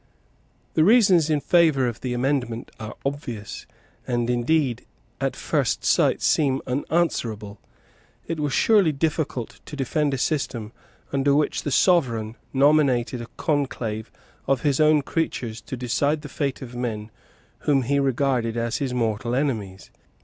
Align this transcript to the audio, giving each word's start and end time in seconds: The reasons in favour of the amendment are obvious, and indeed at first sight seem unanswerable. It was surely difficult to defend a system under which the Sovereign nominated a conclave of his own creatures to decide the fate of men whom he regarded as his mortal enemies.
The 0.73 0.83
reasons 0.83 1.29
in 1.29 1.39
favour 1.39 1.87
of 1.87 2.01
the 2.01 2.15
amendment 2.15 2.71
are 2.79 2.95
obvious, 3.05 3.67
and 4.07 4.31
indeed 4.31 4.87
at 5.19 5.35
first 5.35 5.85
sight 5.85 6.23
seem 6.23 6.59
unanswerable. 6.65 7.59
It 8.25 8.39
was 8.39 8.51
surely 8.51 8.93
difficult 8.93 9.59
to 9.67 9.75
defend 9.75 10.15
a 10.15 10.17
system 10.17 10.71
under 11.13 11.35
which 11.35 11.61
the 11.61 11.69
Sovereign 11.69 12.35
nominated 12.51 13.21
a 13.21 13.27
conclave 13.37 14.11
of 14.47 14.61
his 14.63 14.79
own 14.79 15.03
creatures 15.03 15.61
to 15.61 15.77
decide 15.77 16.21
the 16.23 16.29
fate 16.29 16.63
of 16.63 16.75
men 16.75 17.11
whom 17.65 17.83
he 17.83 17.99
regarded 17.99 18.57
as 18.57 18.77
his 18.77 18.95
mortal 18.95 19.35
enemies. 19.35 19.91